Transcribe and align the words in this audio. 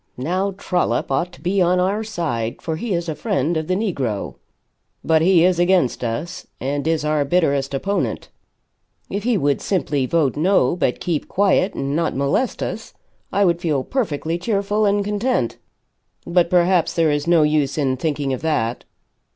Now 0.17 0.55
Trollop 0.57 1.11
ought 1.11 1.31
to 1.33 1.41
be 1.41 1.61
on 1.61 1.79
our 1.79 2.03
side, 2.03 2.59
for 2.59 2.75
he 2.75 2.91
is 2.95 3.07
a 3.07 3.13
friend 3.13 3.55
of 3.55 3.67
the 3.67 3.75
negro. 3.75 4.33
But 5.03 5.21
he 5.21 5.45
is 5.45 5.59
against 5.59 6.03
us, 6.03 6.47
and 6.59 6.87
is 6.87 7.05
our 7.05 7.23
bitterest 7.23 7.71
opponent. 7.75 8.29
If 9.11 9.25
he 9.25 9.37
would 9.37 9.61
simply 9.61 10.07
vote 10.07 10.35
No, 10.35 10.75
but 10.75 10.99
keep 10.99 11.27
quiet 11.27 11.75
and 11.75 11.95
not 11.95 12.15
molest 12.15 12.63
us, 12.63 12.95
I 13.31 13.45
would 13.45 13.61
feel 13.61 13.83
perfectly 13.83 14.39
cheerful 14.39 14.87
and 14.87 15.05
content. 15.05 15.59
But 16.25 16.49
perhaps 16.49 16.95
there 16.95 17.11
is 17.11 17.27
no 17.27 17.43
use 17.43 17.77
in 17.77 17.95
thinking 17.95 18.33
of 18.33 18.41
that." 18.41 18.85